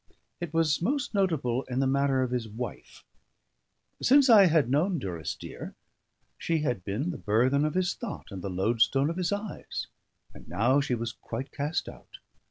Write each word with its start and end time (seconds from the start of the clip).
It 0.39 0.51
was 0.51 0.81
most 0.81 1.13
notable 1.13 1.61
in 1.69 1.79
the 1.79 1.85
matter 1.85 2.23
of 2.23 2.31
his 2.31 2.47
wife. 2.49 3.03
Since 4.01 4.31
I 4.31 4.47
had 4.47 4.67
known 4.67 4.97
Durrisdeer, 4.97 5.75
she 6.39 6.57
had 6.63 6.83
been 6.83 7.11
the 7.11 7.19
burthen 7.19 7.63
of 7.65 7.75
his 7.75 7.93
thought 7.93 8.31
and 8.31 8.41
the 8.41 8.49
loadstone 8.49 9.11
of 9.11 9.17
his 9.17 9.31
eyes; 9.31 9.85
and 10.33 10.49
now 10.49 10.81
she 10.81 10.95
was 10.95 11.11
quite 11.13 11.51
cast 11.51 11.87
out. 11.87 12.17